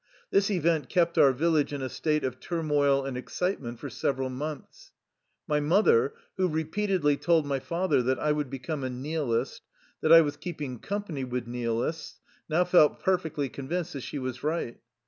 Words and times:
This 0.31 0.49
event 0.49 0.89
kept 0.89 1.19
our 1.19 1.31
village 1.31 1.71
in 1.71 1.83
a 1.83 1.87
state 1.87 2.23
of 2.23 2.39
turmoil 2.39 3.05
and 3.05 3.15
excitement 3.15 3.77
for 3.77 3.87
several 3.91 4.31
months. 4.31 4.93
My 5.47 5.59
mother, 5.59 6.15
who 6.37 6.47
repeatedly 6.47 7.17
told 7.17 7.45
my 7.45 7.59
father 7.59 8.01
that 8.01 8.17
I 8.17 8.31
would 8.31 8.49
become 8.49 8.83
a" 8.83 8.89
nihilist," 9.05 9.61
that 10.01 10.11
I 10.11 10.21
was 10.21 10.37
keeping 10.37 10.79
company 10.79 11.23
with" 11.23 11.45
nihilists," 11.47 12.19
now 12.49 12.63
felt 12.65 12.99
perfectly 12.99 13.47
convinced 13.47 13.93
that 13.93 14.01
she 14.01 14.17
was 14.17 14.41
right. 14.41 14.79